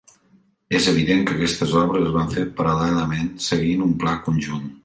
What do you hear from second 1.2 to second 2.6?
que aquestes obres es van fer